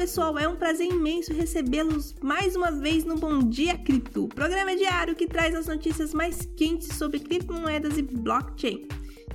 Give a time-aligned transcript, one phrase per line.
[0.00, 5.14] pessoal, é um prazer imenso recebê-los mais uma vez no Bom Dia Cripto, programa diário
[5.14, 8.88] que traz as notícias mais quentes sobre criptomoedas e blockchain.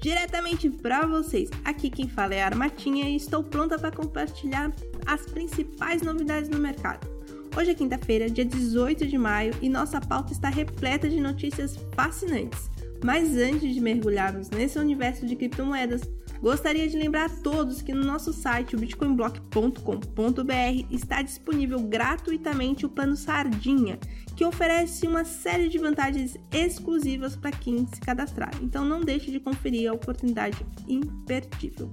[0.00, 4.72] Diretamente para vocês, aqui quem fala é a Armatinha e estou pronta para compartilhar
[5.04, 7.08] as principais novidades no mercado.
[7.56, 12.70] Hoje é quinta-feira, dia 18 de maio, e nossa pauta está repleta de notícias fascinantes.
[13.04, 16.02] Mas antes de mergulharmos nesse universo de criptomoedas,
[16.42, 22.88] Gostaria de lembrar a todos que no nosso site, o bitcoinblock.com.br, está disponível gratuitamente o
[22.88, 23.96] plano Sardinha,
[24.34, 28.50] que oferece uma série de vantagens exclusivas para quem se cadastrar.
[28.60, 31.88] Então não deixe de conferir a oportunidade imperdível.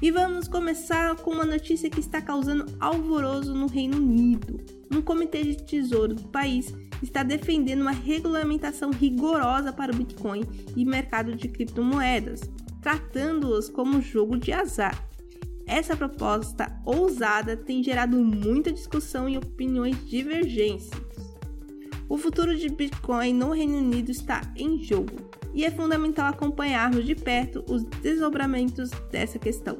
[0.00, 4.60] E vamos começar com uma notícia que está causando alvoroço no Reino Unido.
[4.92, 6.72] Um comitê de tesouro do país
[7.02, 10.44] está defendendo uma regulamentação rigorosa para o Bitcoin
[10.76, 12.48] e mercado de criptomoedas
[12.82, 15.08] tratando-os como jogo de azar.
[15.66, 20.90] Essa proposta ousada tem gerado muita discussão e opiniões divergentes.
[22.08, 25.16] O futuro de Bitcoin no Reino Unido está em jogo
[25.54, 29.78] e é fundamental acompanharmos de perto os desdobramentos dessa questão.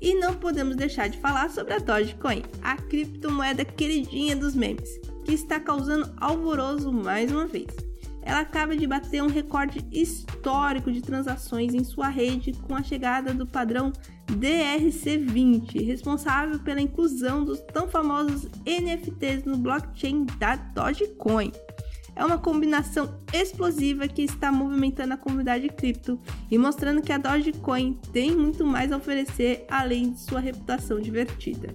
[0.00, 5.32] E não podemos deixar de falar sobre a Dogecoin, a criptomoeda queridinha dos memes, que
[5.32, 7.87] está causando alvoroço mais uma vez
[8.28, 13.32] ela acaba de bater um recorde histórico de transações em sua rede com a chegada
[13.32, 13.90] do padrão
[14.30, 21.52] DRC20, responsável pela inclusão dos tão famosos NFTs no blockchain da Dogecoin.
[22.14, 27.98] É uma combinação explosiva que está movimentando a comunidade cripto e mostrando que a Dogecoin
[28.12, 31.74] tem muito mais a oferecer além de sua reputação divertida.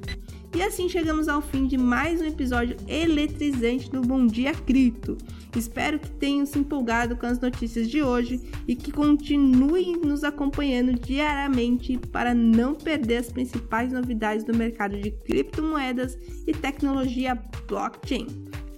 [0.55, 5.17] E assim chegamos ao fim de mais um episódio eletrizante do Bom Dia Cripto.
[5.57, 10.93] Espero que tenham se empolgado com as notícias de hoje e que continuem nos acompanhando
[10.93, 17.33] diariamente para não perder as principais novidades do mercado de criptomoedas e tecnologia
[17.67, 18.27] blockchain.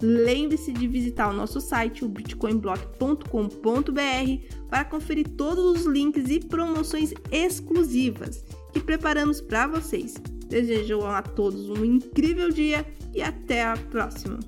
[0.02, 7.14] Lembre-se de visitar o nosso site, o bitcoinblock.com.br, para conferir todos os links e promoções
[7.32, 10.16] exclusivas que preparamos para vocês.
[10.48, 14.40] Desejo a todos um incrível dia e até a próxima!